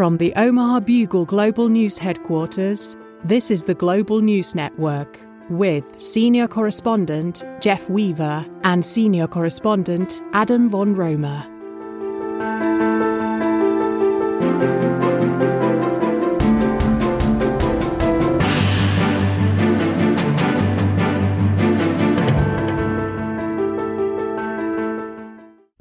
[0.00, 6.48] From the Omaha Bugle Global News Headquarters, this is the Global News Network with senior
[6.48, 11.59] correspondent Jeff Weaver and senior correspondent Adam von Romer.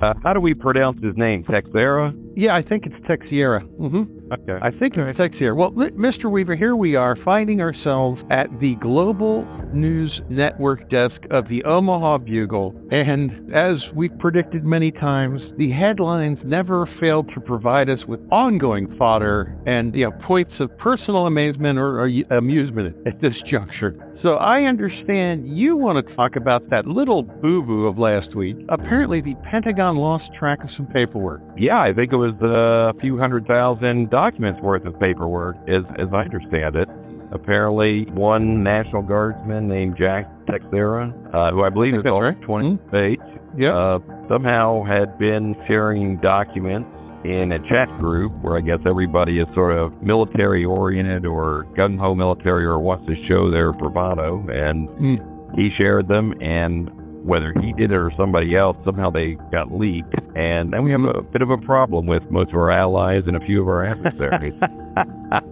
[0.09, 1.43] Uh, how do we pronounce his name?
[1.43, 2.15] Texera?
[2.35, 3.61] Yeah, I think it's Texiera.
[3.77, 4.33] Mm-hmm.
[4.33, 4.57] Okay.
[4.59, 5.55] I think it's Texiera.
[5.55, 6.31] Well, Mr.
[6.31, 12.19] Weaver, here we are finding ourselves at the Global News Network desk of the Omaha
[12.19, 12.73] Bugle.
[12.89, 18.95] And as we've predicted many times, the headlines never fail to provide us with ongoing
[18.97, 24.08] fodder and you know, points of personal amazement or, or amusement at this juncture.
[24.21, 28.57] So I understand you want to talk about that little boo-boo of last week.
[28.67, 31.41] Apparently, the Pentagon lost track of some paperwork.
[31.55, 36.09] Yeah, I think it was a few hundred thousand documents worth of paperwork, as, as
[36.11, 36.89] I understand it.
[37.31, 42.41] Apparently, one National Guardsman named Jack Teixeira, uh, who I believe is Texera.
[42.41, 43.19] 20 page,
[43.55, 43.77] Yeah.
[43.77, 46.89] uh, somehow had been sharing documents
[47.23, 51.97] in a chat group where I guess everybody is sort of military oriented or gung
[51.99, 54.45] ho military or wants to show their bravado.
[54.49, 55.55] And Mm.
[55.55, 56.89] he shared them, and
[57.25, 60.15] whether he did it or somebody else, somehow they got leaked.
[60.35, 63.35] And then we have a bit of a problem with most of our allies and
[63.35, 64.53] a few of our adversaries.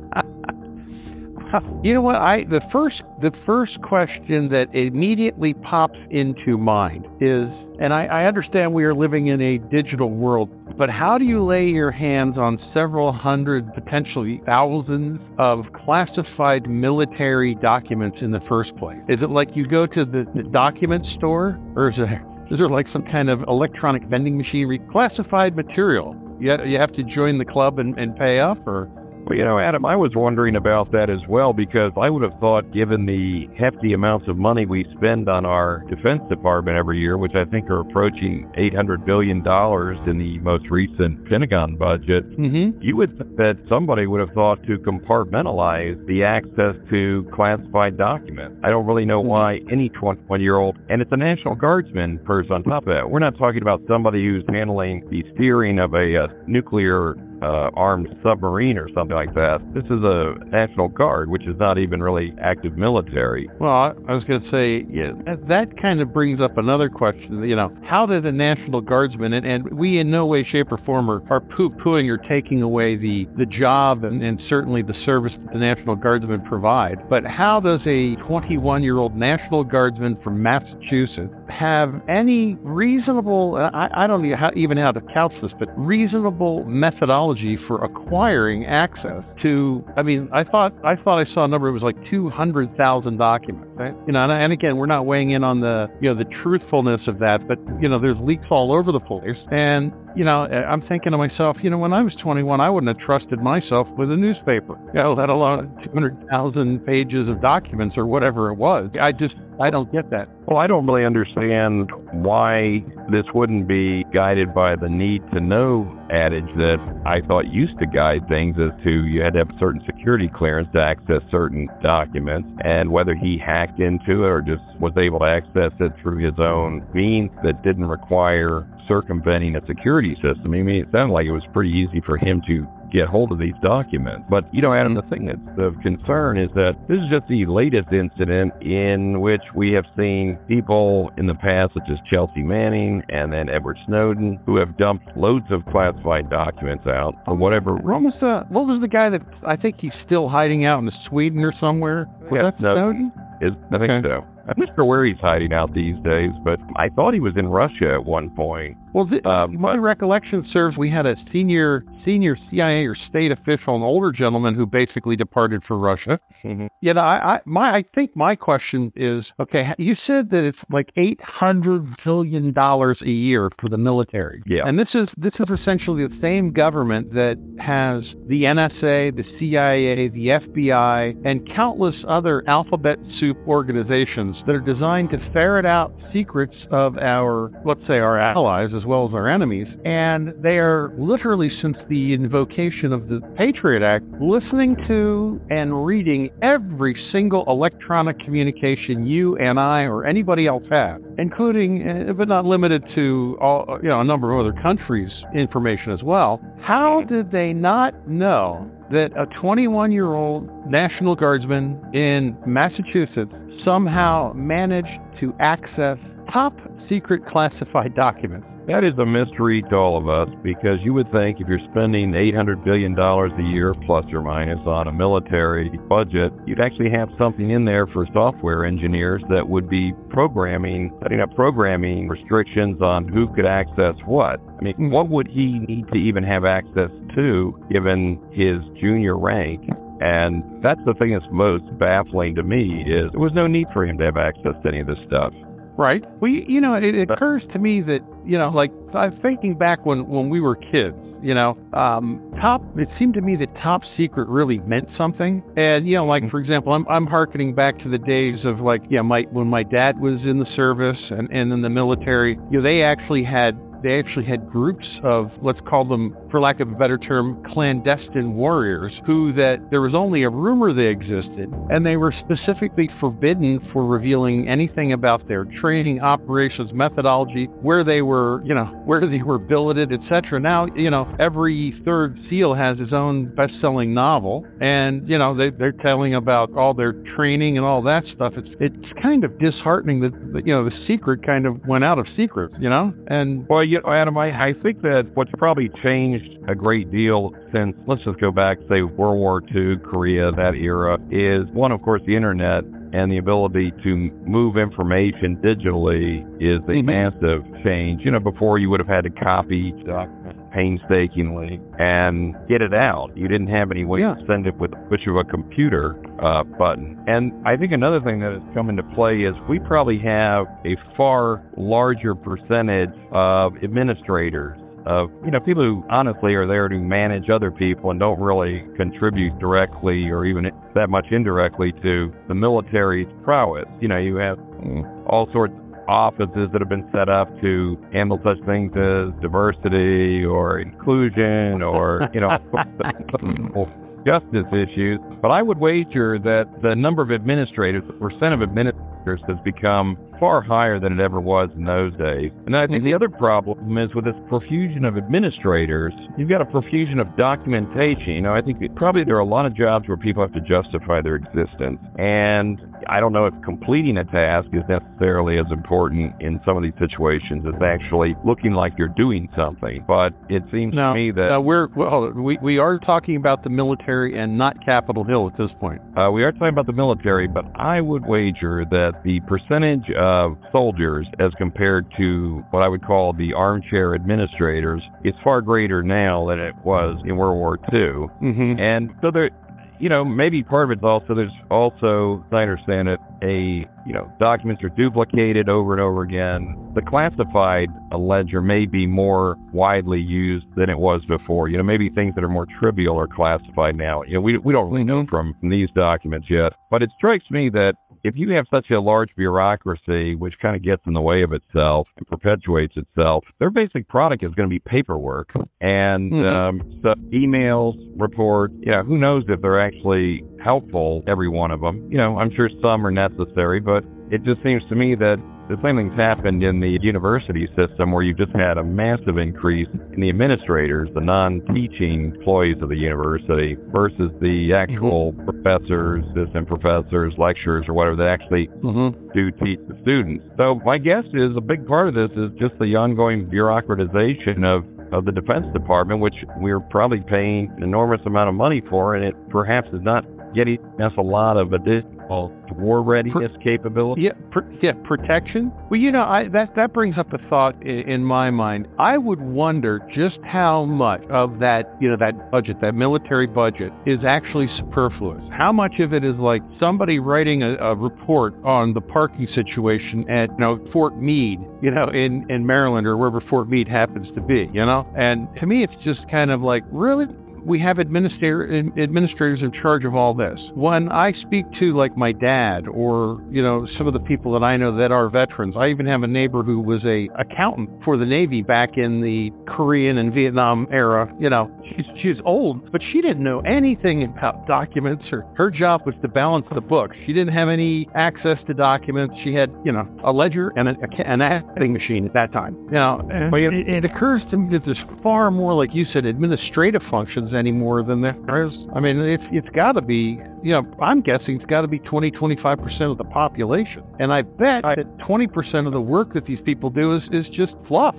[1.81, 2.18] You know what?
[2.18, 7.47] I the first the first question that immediately pops into mind is,
[7.80, 11.44] and I, I understand we are living in a digital world, but how do you
[11.44, 18.76] lay your hands on several hundred, potentially thousands of classified military documents in the first
[18.76, 19.00] place?
[19.08, 22.70] Is it like you go to the, the document store, or is there is there
[22.70, 26.16] like some kind of electronic vending machinery classified material?
[26.40, 28.90] You, you have to join the club and, and pay up, or
[29.28, 32.40] Well, you know, Adam, I was wondering about that as well because I would have
[32.40, 37.18] thought, given the hefty amounts of money we spend on our Defense Department every year,
[37.18, 42.82] which I think are approaching $800 billion in the most recent Pentagon budget, mm-hmm.
[42.82, 48.62] you would think that somebody would have thought to compartmentalize the access to classified documents.
[48.64, 52.54] I don't really know why any 21 year old, and it's a National Guardsman person
[52.54, 53.12] on top of that.
[53.12, 58.16] We're not talking about somebody who's handling the steering of a uh, nuclear uh, armed
[58.24, 59.62] submarine or something like that.
[59.74, 63.50] This is a National Guard, which is not even really active military.
[63.59, 66.90] Well, I, I was going to say, yeah, that, that kind of brings up another
[66.90, 67.44] question.
[67.44, 70.78] You know, how did a National Guardsman, and, and we in no way, shape, or
[70.78, 75.38] form are, are poo-pooing or taking away the, the job and, and certainly the service
[75.38, 82.02] that the National Guardsmen provide, but how does a 21-year-old National Guardsman from Massachusetts have
[82.08, 87.56] any reasonable, I, I don't know how, even how to couch this, but reasonable methodology
[87.56, 91.72] for acquiring access to, I mean, I thought, I thought I saw a number, it
[91.72, 93.96] was like 200,000 documents, right?
[94.06, 97.08] You know, and, and again, we're not weighing in on the, you know, the truthfulness
[97.08, 99.44] of that, but, you know, there's leaks all over the place.
[99.52, 102.69] And, you know, eh, I'm thinking to myself, you know, when I was 21, I
[102.69, 107.97] wouldn't have trusted myself with a newspaper, you know, let alone 200,000 pages of documents
[107.97, 108.89] or whatever it was.
[109.00, 110.28] I just, I don't get that.
[110.47, 115.85] Well, I don't really understand why this wouldn't be guided by the need to know
[116.09, 119.84] adage that I thought used to guide things as to you had to have certain
[119.85, 124.94] security clearance to access certain documents and whether he hacked into it or just was
[124.97, 130.53] able to access it through his own means that didn't require circumventing a security system.
[130.53, 133.39] I mean, it sounded like it was pretty easy for him to get hold of
[133.39, 134.25] these documents.
[134.29, 137.45] But, you know, Adam, the thing that's of concern is that this is just the
[137.45, 143.03] latest incident in which we have seen people in the past, such as Chelsea Manning
[143.09, 148.01] and then Edward Snowden, who have dumped loads of classified documents out or whatever What
[148.01, 151.43] was the, what was the guy that I think he's still hiding out in Sweden
[151.43, 152.07] or somewhere?
[152.22, 152.75] Was Yeah, that no.
[152.75, 153.11] Snowden?
[153.41, 153.53] is.
[153.72, 154.07] I think Okay.
[154.07, 154.25] so.
[154.47, 157.47] I'm not sure where he's hiding out these days, but I thought he was in
[157.47, 158.78] Russia at one point.
[158.94, 163.76] Well, th- Um, my recollection serves we had a senior senior CIA or state official,
[163.76, 166.20] an older gentleman who basically departed for Russia.
[166.44, 166.70] Mhm.
[166.82, 169.73] You know, I, I my I think my question is okay.
[169.78, 174.41] You said that it's like eight hundred billion dollars a year for the military.
[174.47, 174.64] Yeah.
[174.66, 180.08] and this is this is essentially the same government that has the NSA, the CIA,
[180.08, 186.66] the FBI, and countless other alphabet soup organizations that are designed to ferret out secrets
[186.72, 189.67] of our, let's say, our allies as well as our enemies.
[189.85, 196.29] And they are literally, since the invocation of the Patriot Act, listening to and reading
[196.41, 202.45] every single electronic communication you and I or anybody else have, including, uh, but not
[202.45, 206.41] limited to, all, you know, a number of other countries' information as well.
[206.59, 214.34] How did they not know that a 21 year old National Guardsman in Massachusetts somehow
[214.34, 215.98] managed to access
[216.30, 218.48] top secret classified documents.
[218.68, 222.12] That is a mystery to all of us because you would think if you're spending
[222.12, 227.50] $800 billion a year, plus or minus, on a military budget, you'd actually have something
[227.50, 233.34] in there for software engineers that would be programming, setting up programming restrictions on who
[233.34, 234.42] could access what.
[234.59, 239.70] I mean, what would he need to even have access to given his junior rank?
[240.02, 243.85] And that's the thing that's most baffling to me is there was no need for
[243.85, 245.34] him to have access to any of this stuff.
[245.76, 246.03] Right.
[246.20, 249.85] Well, you know, it, it occurs to me that, you know, like I'm thinking back
[249.85, 253.85] when, when we were kids, you know, um, top, it seemed to me that top
[253.85, 255.44] secret really meant something.
[255.55, 258.84] And, you know, like, for example, I'm, I'm harkening back to the days of like,
[258.89, 262.58] yeah, my, when my dad was in the service and, and in the military, you
[262.58, 266.72] know, they actually had they actually had groups of, let's call them, for lack of
[266.72, 271.86] a better term, clandestine warriors who that there was only a rumor they existed and
[271.86, 278.41] they were specifically forbidden for revealing anything about their training, operations, methodology, where they were,
[278.44, 280.39] you know, where they were billeted, etc.
[280.39, 285.50] Now, you know, every third SEAL has his own best-selling novel and, you know, they,
[285.50, 288.38] they're telling about all their training and all that stuff.
[288.38, 292.10] It's, it's kind of disheartening that, you know, the secret kind of went out of
[292.10, 296.16] secret, you know, and well, you know, Adam, I, I think that what's probably changed
[296.48, 301.00] a great deal since, let's just go back, say, World War II, Korea, that era,
[301.10, 306.81] is one, of course, the internet and the ability to move information digitally is a
[306.81, 308.03] massive change.
[308.03, 312.74] You know, before you would have had to copy each document painstakingly and get it
[312.74, 313.15] out.
[313.15, 314.15] You didn't have any way yeah.
[314.15, 317.00] to send it with a push of a computer uh, button.
[317.08, 320.75] And I think another thing that has come into play is we probably have a
[320.96, 327.29] far larger percentage of administrators of you know people who honestly are there to manage
[327.29, 333.07] other people and don't really contribute directly or even that much indirectly to the military's
[333.22, 333.65] prowess.
[333.81, 337.77] You know, you have mm, all sorts of offices that have been set up to
[337.91, 345.00] handle such things as diversity or inclusion or you know mm, justice issues.
[345.22, 348.87] But I would wager that the number of administrators, the percent of administrators
[349.27, 352.32] has become far higher than it ever was in those days.
[352.46, 356.46] And I think the other problem is with this profusion of administrators, you've got a
[356.46, 358.13] profusion of documentation.
[358.13, 360.42] You know, I think probably there are a lot of jobs where people have to
[360.42, 361.80] justify their existence.
[361.98, 366.63] And I don't know if completing a task is necessarily as important in some of
[366.63, 369.84] these situations as actually looking like you're doing something.
[369.88, 373.50] But it seems now, to me that we're well, we we are talking about the
[373.50, 375.82] military and not Capitol Hill at this point.
[375.96, 380.38] Uh, we are talking about the military, but I would wager that the percentage of
[380.51, 386.27] soldiers as compared to what I would call the armchair administrators is far greater now
[386.27, 388.08] than it was in World War II.
[388.22, 388.60] Mm-hmm.
[388.60, 389.32] And so there
[389.79, 394.12] you know, maybe part of it's also there's also, I understand it, a you know
[394.19, 396.55] documents are duplicated over and over again.
[396.74, 401.48] The classified ledger may be more widely used than it was before.
[401.48, 404.03] You know, maybe things that are more trivial are classified now.
[404.03, 407.29] You know, we we don't really know from, from these documents yet, but it strikes
[407.31, 407.75] me that
[408.08, 411.34] if you have such a large bureaucracy, which kind of gets in the way of
[411.34, 416.26] itself and perpetuates itself, their basic product is going to be paperwork and mm-hmm.
[416.26, 418.54] um, so emails, reports.
[418.60, 421.92] You know, who knows if they're actually helpful, every one of them.
[421.92, 425.58] You know, I'm sure some are necessary, but it just seems to me that the
[425.63, 430.01] same thing's happened in the university system where you've just had a massive increase in
[430.01, 435.30] the administrators, the non-teaching employees of the university versus the actual mm-hmm.
[435.30, 439.10] professors, assistant professors, lecturers, or whatever that actually mm-hmm.
[439.13, 440.25] do teach the students.
[440.38, 444.66] So my guess is a big part of this is just the ongoing bureaucratization of
[444.94, 449.04] of the Defense Department, which we're probably paying an enormous amount of money for, and
[449.04, 454.04] it perhaps is not getting us a lot of additional war readiness Pro- capability.
[454.04, 455.52] Yeah, pr- yeah, protection.
[455.70, 458.68] Well, you know, I, that that brings up a thought in, in, my mind.
[458.80, 463.74] I would wonder just how much of that, you know, that budget, that military budget,
[463.86, 465.24] is actually superfluous.
[465.32, 470.10] How much of it is like somebody writing a, a report on the parking situation
[470.10, 474.12] at, you know, Fort Meade, you know, in in Maryland or wherever Fort Meade happens
[474.12, 474.88] to be, you know.
[474.96, 477.08] And to me, it's just kind of like, really,
[477.48, 478.46] we have administrator,
[478.77, 480.51] administrators in charge of all this.
[480.54, 484.44] When I speak to like my dad or, you know, some of the people that
[484.44, 487.96] I know that are veterans, I even have a neighbor who was a accountant for
[487.96, 491.12] the Navy back in the Korean and Vietnam era.
[491.18, 495.86] You know, she's, she's old, but she didn't know anything about documents or her job
[495.86, 496.98] was to balance the books.
[497.06, 499.18] She didn't have any access to documents.
[499.18, 502.56] She had, you know, a ledger and a, a, an adding machine at that time.
[502.66, 506.84] You know, it, it occurs to me that there's far more, like you said, administrative
[506.84, 508.65] functions anymore than there is.
[508.74, 511.79] I mean, it's, it's got to be, you know, I'm guessing it's got to be
[511.79, 513.84] 20, 25% of the population.
[514.00, 517.56] And I bet that 20% of the work that these people do is, is just
[517.63, 517.96] fluff.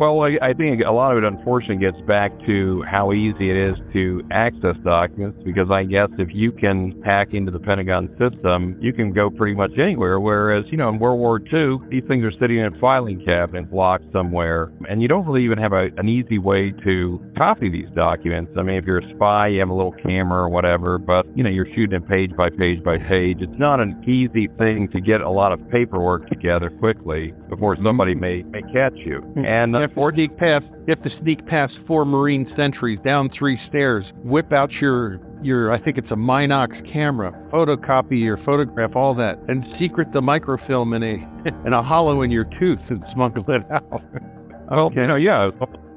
[0.00, 3.56] Well, I, I think a lot of it unfortunately gets back to how easy it
[3.56, 8.78] is to access documents because I guess if you can hack into the Pentagon system,
[8.80, 10.18] you can go pretty much anywhere.
[10.18, 13.70] Whereas, you know, in World War II, these things are sitting in a filing cabinets
[13.74, 17.90] locked somewhere, and you don't really even have a, an easy way to copy these
[17.94, 18.52] documents.
[18.56, 21.44] I mean, if you're a spy, you have a little camera or whatever, but, you
[21.44, 23.42] know, you're shooting it page by page by page.
[23.42, 28.14] It's not an easy thing to get a lot of paperwork together quickly before somebody
[28.14, 28.50] mm-hmm.
[28.50, 29.22] may, may catch you.
[29.44, 34.52] And sneak past, you have to sneak past four Marine sentries down three stairs, whip
[34.52, 39.66] out your your I think it's a Minox camera, photocopy your photograph, all that, and
[39.78, 41.28] secret the microfilm in a
[41.66, 44.02] in a hollow in your tooth and smuggle it out.
[44.72, 45.00] okay.
[45.00, 45.50] You know, yeah,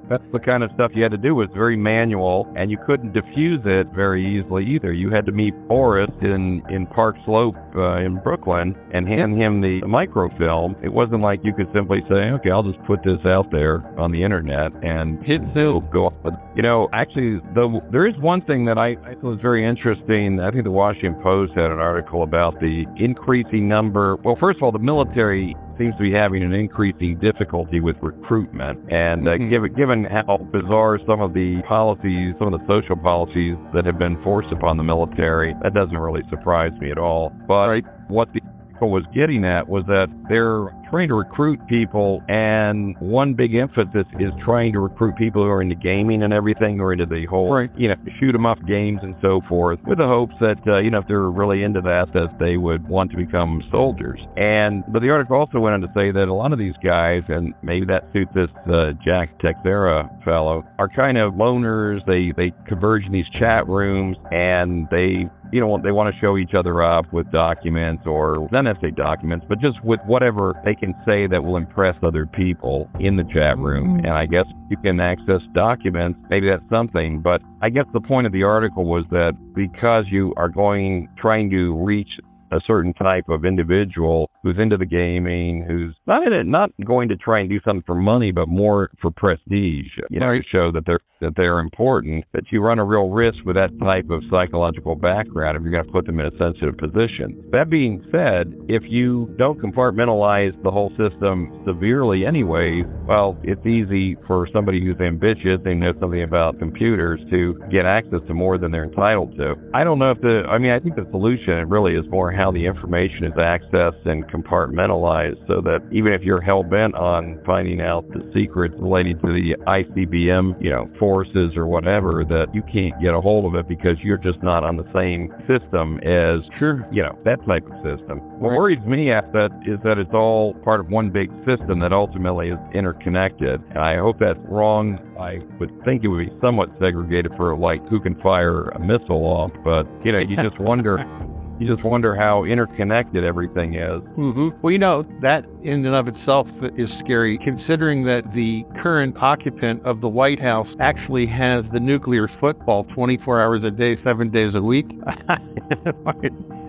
[0.10, 1.36] that's the kind of stuff you had to do.
[1.36, 4.91] Was very manual, and you couldn't diffuse it very easily either.
[4.91, 9.62] You had to meet Boris in in Park Slope uh, in Brooklyn and hand him
[9.62, 10.75] the microfilm.
[10.81, 14.12] It wasn't like you could simply say, "Okay, I'll just put this out there on
[14.12, 18.65] the internet and hit go off." But you know, actually, though, there is one thing
[18.65, 20.39] that I, I thought was very interesting.
[20.39, 24.17] I think the Washington Post had an article about the increasing number.
[24.17, 28.80] Well, first of all, the military seems to be having an increasing difficulty with recruitment.
[28.92, 29.50] And uh, mm-hmm.
[29.50, 33.98] given, given how bizarre some of the policies, some of the social policies that have
[33.98, 37.30] been forced upon the military, that doesn't really surprise me at all.
[37.48, 37.86] But right.
[38.10, 38.42] what the
[38.82, 44.31] was getting at was that they're trying to recruit people, and one big emphasis is
[44.39, 47.71] trying to recruit people who are into gaming and everything, or into the whole, right.
[47.75, 50.91] you know, shoot 'em up games and so forth, with the hopes that, uh, you
[50.91, 54.19] know, if they're really into that, that they would want to become soldiers.
[54.38, 57.23] And, but the article also went on to say that a lot of these guys,
[57.27, 62.05] and maybe that suits this uh, Jack Teixeira fellow, are kind of loners.
[62.05, 66.35] They, they converge in these chat rooms, and they you know, they want to show
[66.35, 70.95] each other up with documents or not necessarily documents, but just with whatever they can
[71.05, 73.97] say that will impress other people in the chat room.
[73.97, 74.05] Mm-hmm.
[74.05, 76.19] And I guess you can access documents.
[76.29, 77.21] Maybe that's something.
[77.21, 81.49] But I guess the point of the article was that because you are going, trying
[81.51, 82.19] to reach
[82.53, 87.10] a certain type of individual who's into the gaming, who's not in it, not going
[87.10, 90.72] to try and do something for money, but more for prestige, you know, to show
[90.72, 94.24] that they're that they're important, that you run a real risk with that type of
[94.25, 97.43] psychological background if you're going to put them in a sensitive position.
[97.51, 104.15] That being said, if you don't compartmentalize the whole system severely anyway, well, it's easy
[104.27, 108.72] for somebody who's ambitious and knows something about computers to get access to more than
[108.72, 109.55] they're entitled to.
[109.74, 112.51] I don't know if the, I mean, I think the solution really is more how
[112.51, 117.79] the information is accessed and compartmentalized so that even if you're hell bent on finding
[117.79, 123.00] out the secrets relating to the ICBM, you know, forces or whatever, that you can't
[123.00, 126.85] get a hold of it because you're just not on the same system as, sure,
[126.91, 128.19] you know, that type of system.
[128.41, 131.93] What worries me at that is that it's all part of one big system that
[131.93, 133.63] ultimately is interconnected.
[133.69, 135.00] And I hope that's wrong.
[135.17, 139.23] I would think it would be somewhat segregated for like who can fire a missile
[139.23, 140.97] off, but you know, you just wonder
[141.63, 144.01] you just wonder how interconnected everything is.
[144.01, 144.50] Mm-hmm.
[144.62, 149.84] Well, you know, that in and of itself is scary, considering that the current occupant
[149.86, 154.55] of the White House actually has the nuclear football 24 hours a day, seven days
[154.55, 154.88] a week.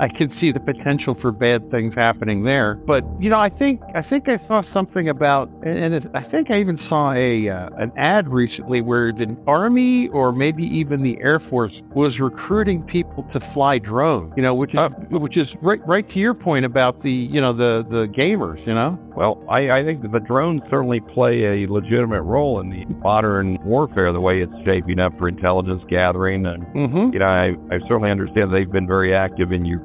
[0.00, 2.74] I can see the potential for bad things happening there.
[2.74, 6.50] But you know, I think I think I saw something about, and it, I think
[6.50, 11.20] I even saw a uh, an ad recently where the Army or maybe even the
[11.20, 14.32] Air Force was recruiting people to fly drones.
[14.36, 17.40] You know, which is uh, which is right right to your point about the you
[17.40, 18.66] know the the gamers.
[18.66, 18.98] You know.
[19.14, 23.62] Well, I, I think that the drones certainly play a legitimate role in the modern
[23.62, 26.44] warfare, the way it's shaping up for intelligence gathering.
[26.46, 27.12] And, mm-hmm.
[27.12, 29.83] you know, I, I certainly understand they've been very active in Ukraine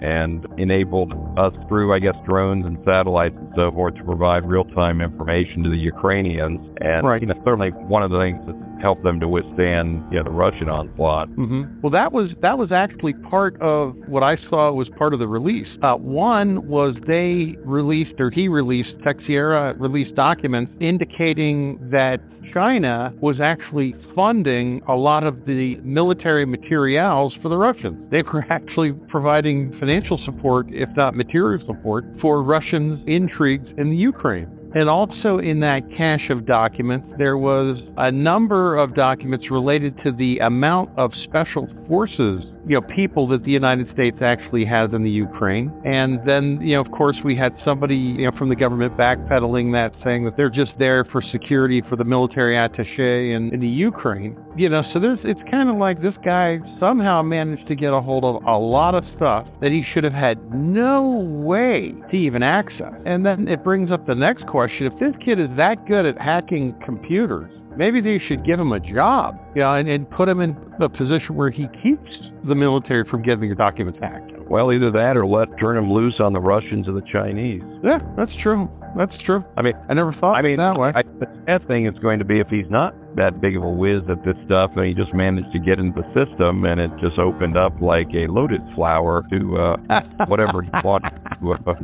[0.00, 5.00] and enabled us through, I guess, drones and satellites and so forth to provide real-time
[5.00, 6.60] information to the Ukrainians.
[6.80, 7.20] And, right.
[7.20, 10.30] you know, certainly one of the things that helped them to withstand you know, the
[10.30, 11.30] Russian onslaught.
[11.30, 11.80] Mm-hmm.
[11.80, 15.28] Well, that was that was actually part of what I saw was part of the
[15.28, 15.78] release.
[15.80, 22.20] Uh, one was they released or he released Teixeira released documents indicating that
[22.52, 28.10] China was actually funding a lot of the military materials for the Russians.
[28.10, 33.96] They were actually providing financial support, if not material support, for Russian intrigues in the
[33.96, 34.48] Ukraine.
[34.74, 40.10] And also in that cache of documents, there was a number of documents related to
[40.10, 45.02] the amount of special forces, you know, people that the United States actually has in
[45.02, 45.72] the Ukraine.
[45.84, 49.72] And then, you know, of course, we had somebody, you know, from the government backpedaling
[49.72, 53.68] that, saying that they're just there for security for the military attaché in, in the
[53.68, 54.38] Ukraine.
[54.56, 58.00] You know, so there's, it's kind of like this guy somehow managed to get a
[58.00, 62.42] hold of a lot of stuff that he should have had no way to even
[62.42, 62.94] access.
[63.04, 64.86] And then it brings up the next question.
[64.86, 68.80] If this kid is that good at hacking computers, maybe they should give him a
[68.80, 73.04] job, you know, and, and put him in a position where he keeps the military
[73.04, 74.32] from getting the documents hacked.
[74.48, 77.62] Well, either that or let turn him loose on the Russians or the Chinese.
[77.82, 78.70] Yeah, that's true.
[78.96, 79.44] That's true.
[79.56, 80.36] I mean, I never thought.
[80.36, 80.92] I mean, that way.
[80.94, 83.68] I, the bad thing is going to be if he's not that big of a
[83.68, 86.90] whiz at this stuff, and he just managed to get into the system, and it
[87.00, 91.74] just opened up like a lotus flower to uh, whatever he wanted to uh,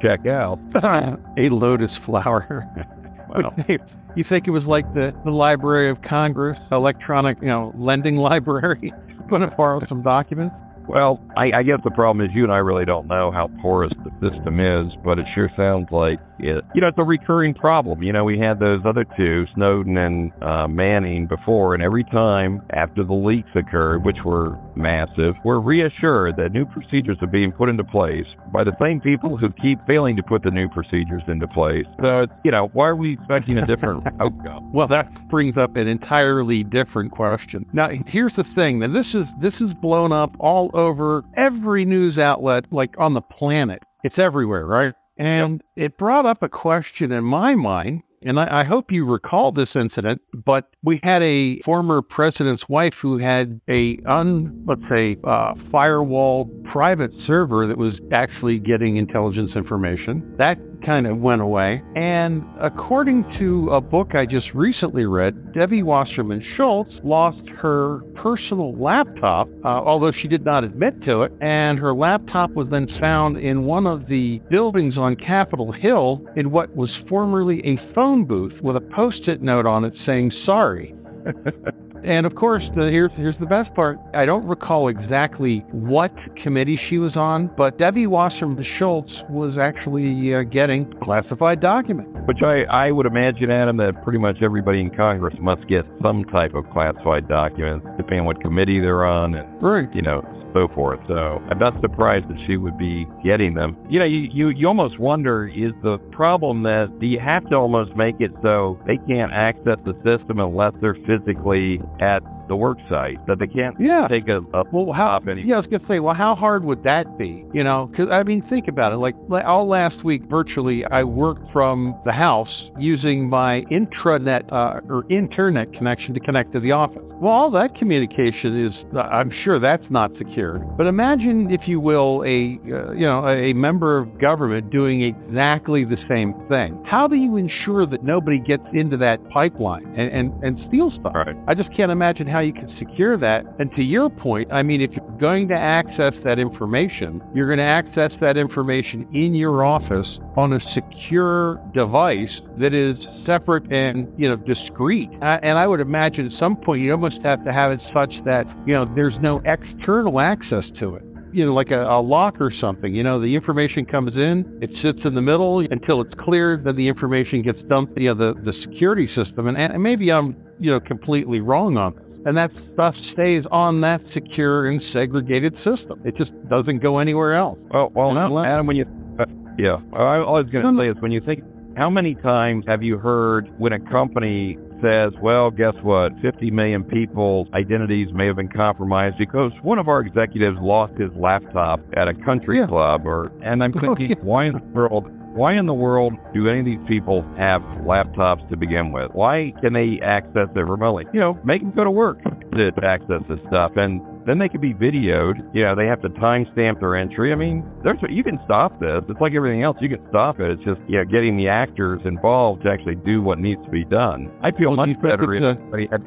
[0.00, 0.58] check out.
[1.36, 2.68] a lotus flower.
[4.14, 8.92] You think it was like the, the Library of Congress, electronic, you know, lending library?
[9.28, 10.54] Going to borrow some documents?
[10.86, 13.92] Well, I, I guess the problem is you and I really don't know how porous
[14.04, 16.64] the system is, but it sure sounds like it.
[16.74, 18.02] You know, it's a recurring problem.
[18.02, 22.62] You know, we had those other two, Snowden and uh, Manning, before, and every time
[22.70, 27.68] after the leaks occurred, which were massive, we're reassured that new procedures are being put
[27.68, 31.48] into place by the same people who keep failing to put the new procedures into
[31.48, 31.86] place.
[32.00, 34.72] So, you know, why are we expecting a different outcome?
[34.72, 37.66] Well, that brings up an entirely different question.
[37.72, 38.80] Now, here's the thing.
[38.80, 43.22] Now, this is this is blown up all over every news outlet, like on the
[43.22, 43.82] planet.
[44.04, 44.94] It's everywhere, right?
[45.16, 49.52] And it brought up a question in my mind and I, I, hope you recall
[49.52, 55.18] this incident, but we had a former president's wife who had a un, let's say,
[55.24, 60.36] uh, firewall private server that was actually getting intelligence information.
[60.36, 61.82] That kind of went away.
[61.94, 68.74] And according to a book I just recently read, Debbie Wasserman Schultz lost her personal
[68.74, 71.32] laptop, uh, although she did not admit to it.
[71.40, 76.50] And her laptop was then found in one of the buildings on Capitol Hill in
[76.50, 80.94] what was formerly a phone booth with a post it note on it saying sorry.
[82.04, 83.98] And of course, the, here's here's the best part.
[84.12, 90.34] I don't recall exactly what committee she was on, but Debbie Wasserman Schultz was actually
[90.34, 92.10] uh, getting classified documents.
[92.24, 96.24] Which I, I would imagine, Adam, that pretty much everybody in Congress must get some
[96.24, 99.92] type of classified documents, depending on what committee they're on, and right.
[99.94, 100.22] you know,
[100.52, 101.00] so forth.
[101.06, 103.76] So I'm not surprised that she would be getting them.
[103.88, 107.56] You know, you, you, you almost wonder is the problem that do you have to
[107.56, 112.78] almost make it so they can't access the system unless they're physically at the work
[112.88, 114.08] site that they can't yeah.
[114.08, 116.82] take a, a well how any- yeah I was gonna say well how hard would
[116.84, 117.86] that be you know?
[117.86, 122.12] Because I mean think about it like all last week virtually I worked from the
[122.12, 127.02] house using my intranet uh, or internet connection to connect to the office.
[127.20, 131.80] Well all that communication is uh, I'm sure that's not secured but imagine if you
[131.80, 136.82] will a uh, you know a member of government doing exactly the same thing.
[136.84, 141.14] How do you ensure that nobody gets into that pipeline and and, and steal stuff?
[141.14, 141.36] Right.
[141.46, 143.46] I just can't imagine how you can secure that.
[143.58, 147.58] And to your point, I mean, if you're going to access that information, you're going
[147.58, 154.12] to access that information in your office on a secure device that is separate and,
[154.16, 155.10] you know, discreet.
[155.20, 158.46] and I would imagine at some point you almost have to have it such that,
[158.66, 162.50] you know, there's no external access to it you know, like a, a, lock or
[162.50, 162.94] something.
[162.94, 166.76] You know, the information comes in, it sits in the middle until it's cleared, then
[166.76, 169.48] the information gets dumped, you know, the, the security system.
[169.48, 173.80] And, and maybe I'm, you know, completely wrong on this and that stuff stays on
[173.82, 176.00] that secure and segregated system.
[176.04, 177.58] It just doesn't go anywhere else.
[177.70, 178.86] Well, well, no, Adam, when you,
[179.18, 179.26] uh,
[179.58, 181.44] yeah, I, I was going to say is when you think,
[181.76, 186.12] how many times have you heard when a company says, well, guess what?
[186.20, 191.10] 50 million people's identities may have been compromised because one of our executives lost his
[191.14, 192.66] laptop at a country yeah.
[192.66, 196.60] club or, and I'm thinking, why in the world why in the world do any
[196.60, 199.12] of these people have laptops to begin with?
[199.12, 201.06] Why can they access it remotely?
[201.12, 203.76] You know, make them go to work to access this stuff.
[203.76, 205.42] And then they could be videoed.
[205.54, 207.32] You know, they have to timestamp their entry.
[207.32, 209.02] I mean, there's you can stop this.
[209.08, 209.78] It's like everything else.
[209.80, 210.50] You can stop it.
[210.50, 213.84] It's just you know getting the actors involved to actually do what needs to be
[213.84, 214.30] done.
[214.42, 215.26] I feel much better.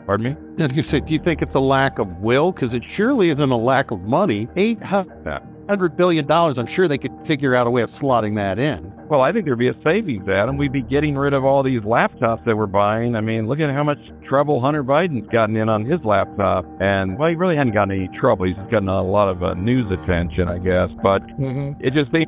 [0.05, 0.63] Pardon me.
[0.63, 2.51] As you said do you think it's a lack of will?
[2.51, 4.47] Because it surely isn't a lack of money.
[4.55, 8.59] Eight hundred $100 billion, I'm sure they could figure out a way of slotting that
[8.59, 8.91] in.
[9.07, 10.57] Well, I think there'd be a savings, Adam.
[10.57, 13.15] We'd be getting rid of all these laptops that we're buying.
[13.15, 16.65] I mean, look at how much trouble Hunter Biden's gotten in on his laptop.
[16.79, 18.45] And, well, he really hadn't gotten any trouble.
[18.45, 20.91] He's gotten a lot of uh, news attention, I guess.
[21.03, 21.79] But mm-hmm.
[21.83, 22.25] it just seems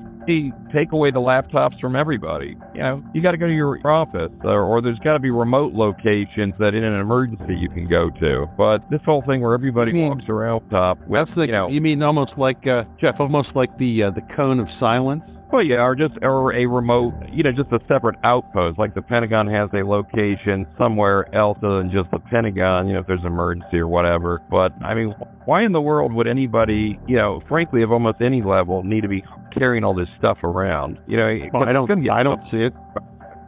[0.71, 2.57] take away the laptops from everybody.
[2.73, 5.31] You know, you got to go to your office or, or there's got to be
[5.31, 8.47] remote locations that in an emergency you can go to.
[8.57, 10.99] But this whole thing where everybody mean, walks around top.
[11.09, 14.21] That's the, you know, you mean almost like, uh, Jeff, almost like the, uh, the
[14.21, 15.23] cone of silence?
[15.51, 18.77] Well, yeah, or just or a remote, you know, just a separate outpost.
[18.77, 22.99] Like the Pentagon has a location somewhere else other than just the Pentagon, you know,
[22.99, 24.41] if there's an emergency or whatever.
[24.49, 28.41] But I mean, why in the world would anybody, you know, frankly, of almost any
[28.41, 30.99] level, need to be carrying all this stuff around?
[31.07, 32.73] You know, well, I don't, I don't see it.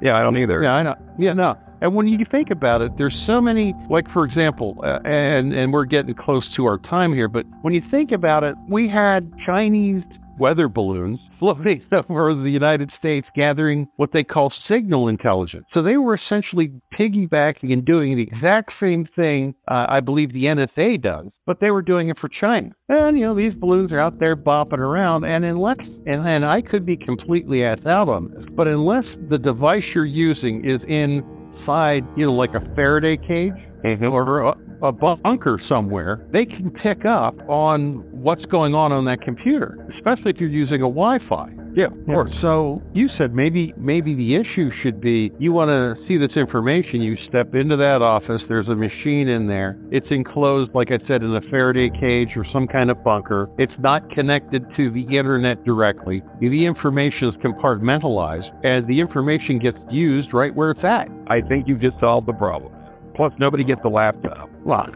[0.02, 0.64] Yeah, I don't either.
[0.64, 0.96] Yeah, I know.
[1.18, 1.58] Yeah, no.
[1.82, 5.72] And when you think about it, there's so many, like for example, uh, and and
[5.72, 9.32] we're getting close to our time here, but when you think about it, we had
[9.46, 10.04] Chinese
[10.40, 15.66] weather balloons floating over the United States gathering what they call signal intelligence.
[15.72, 20.46] So they were essentially piggybacking and doing the exact same thing uh, I believe the
[20.46, 22.72] NSA does, but they were doing it for China.
[22.88, 26.62] And, you know, these balloons are out there bopping around, and unless, and, and I
[26.62, 32.06] could be completely ass out on this, but unless the device you're using is inside,
[32.16, 34.06] you know, like a Faraday cage, mm-hmm.
[34.06, 39.86] or a, bunker somewhere, they can pick up on what's going on on that computer,
[39.90, 41.60] especially if you're using a Wi-Fi.
[41.74, 46.18] Yeah, Or so you said maybe maybe the issue should be you want to see
[46.18, 47.02] this information.
[47.02, 48.44] You step into that office.
[48.44, 49.78] There's a machine in there.
[49.92, 53.50] It's enclosed, like I said, in a Faraday cage or some kind of bunker.
[53.58, 56.24] It's not connected to the internet directly.
[56.40, 61.08] The information is compartmentalized, and the information gets used right where it's at.
[61.28, 62.74] I think you just solved the problem.
[63.20, 64.50] Plus, nobody gets a laptop.
[64.64, 64.90] Well,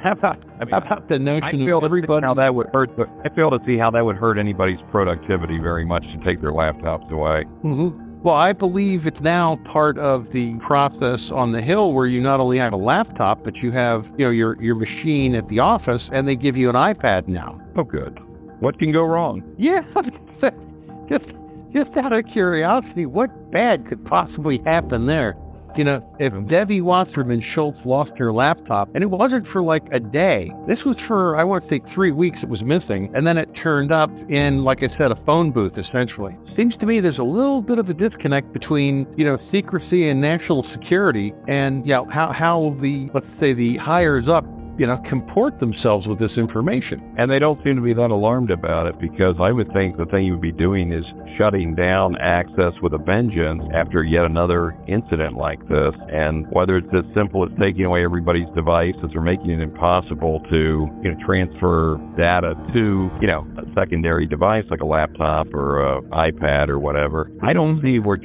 [0.00, 2.26] how about, I mean, how about the notion of everybody?
[2.26, 2.90] How that would hurt.
[3.24, 6.52] I fail to see how that would hurt anybody's productivity very much to take their
[6.52, 7.46] laptops away.
[7.64, 8.20] Mm-hmm.
[8.22, 12.38] Well, I believe it's now part of the process on the Hill where you not
[12.38, 16.10] only have a laptop, but you have you know your your machine at the office,
[16.12, 17.58] and they give you an iPad now.
[17.76, 18.20] Oh, good.
[18.58, 19.42] What can go wrong?
[19.56, 19.84] Yeah,
[21.08, 21.30] just
[21.72, 25.34] just out of curiosity, what bad could possibly happen there?
[25.76, 30.00] You know, if Debbie Wasserman Schultz lost her laptop, and it wasn't for like a
[30.00, 33.38] day, this was for, I want to say, three weeks it was missing, and then
[33.38, 36.36] it turned up in, like I said, a phone booth, essentially.
[36.56, 40.20] Seems to me there's a little bit of a disconnect between, you know, secrecy and
[40.20, 44.44] national security and, you know, how, how the, let's say, the hires up
[44.80, 47.02] you know, comport themselves with this information.
[47.18, 50.06] And they don't seem to be that alarmed about it because I would think the
[50.06, 51.04] thing you would be doing is
[51.36, 55.94] shutting down access with a vengeance after yet another incident like this.
[56.08, 60.88] And whether it's as simple as taking away everybody's devices or making it impossible to,
[61.02, 66.04] you know, transfer data to, you know, a secondary device like a laptop or an
[66.04, 68.16] iPad or whatever, I don't see where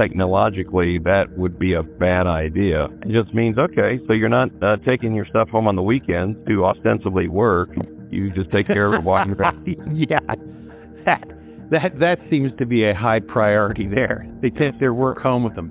[0.00, 2.86] technologically that would be a bad idea.
[3.02, 6.38] It just means, okay, so you're not uh, taking your stuff home on the weekends
[6.48, 7.70] to ostensibly work.
[8.10, 9.36] You just take care of it while you're
[9.92, 10.20] Yeah,
[11.04, 11.28] that,
[11.70, 14.26] that, that seems to be a high priority there.
[14.40, 15.70] They take their work home with them.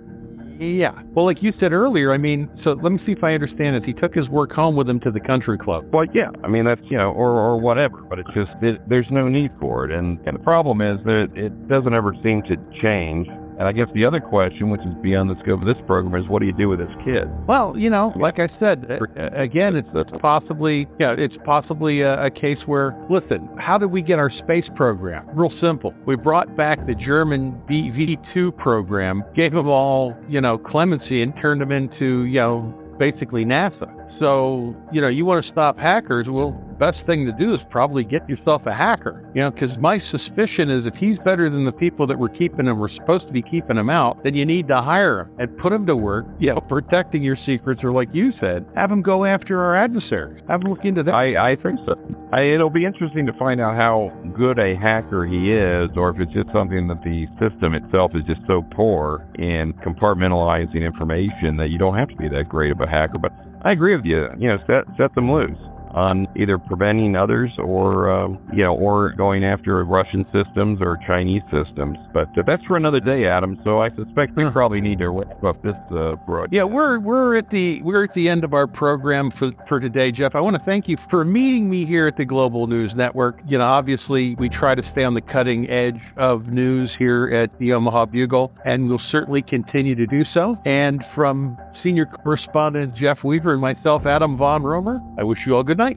[0.60, 1.02] Yeah.
[1.13, 3.86] Well, like you said earlier, I mean, so let me see if I understand it.
[3.86, 5.92] He took his work home with him to the country club.
[5.94, 6.32] Well, yeah.
[6.44, 9.52] I mean, that's, you know, or, or whatever, but it's just, it, there's no need
[9.60, 9.92] for it.
[9.92, 13.28] And, and the problem is that it doesn't ever seem to change.
[13.60, 16.30] And I guess the other question, which is beyond the scope of this program, is
[16.30, 17.30] what do you do with this kid?
[17.45, 22.32] Well, you know, like I said, again, it's, it's possibly, yeah, it's possibly a, a,
[22.32, 25.28] case where, listen, how did we get our space program?
[25.34, 25.93] Real simple.
[26.06, 31.60] We brought back the German V2 program, gave them all, you know, clemency and turned
[31.60, 32.62] them into, you know,
[32.98, 33.98] basically NASA.
[34.17, 38.04] So, you know, you want to stop hackers, well, best thing to do is probably
[38.04, 39.30] get yourself a hacker.
[39.34, 42.67] You know, because my suspicion is if he's better than the people that were keeping
[42.67, 45.58] him, we're supposed to be keeping him out, then you need to hire him and
[45.58, 49.02] put him to work, you know, protecting your secrets, or like you said, have him
[49.02, 50.43] go after our adversaries.
[50.48, 51.13] Have him look into that.
[51.13, 51.98] I, I think so.
[52.32, 56.19] I, it'll be interesting to find out how good a hacker he is, or if
[56.19, 61.69] it's just something that the system itself is just so poor in compartmentalizing information that
[61.69, 63.17] you don't have to be that great of a hacker.
[63.17, 64.30] But I agree with you.
[64.38, 65.58] You know, set set them loose
[65.91, 71.43] on either preventing others or, um, you know, or going after Russian systems or Chinese
[71.49, 71.97] systems.
[72.13, 73.60] But uh, that's for another day, Adam.
[73.63, 76.54] So I suspect we probably need to wrap up this uh, broadcast.
[76.54, 80.12] Yeah, we're we're at the we're at the end of our program for for today,
[80.12, 80.36] Jeff.
[80.36, 83.39] I want to thank you for meeting me here at the Global News Network.
[83.47, 87.58] You know, obviously we try to stay on the cutting edge of news here at
[87.60, 90.58] the Omaha Bugle, and we'll certainly continue to do so.
[90.65, 95.63] And from senior correspondent Jeff Weaver and myself, Adam Von Romer, I wish you all
[95.63, 95.88] good night.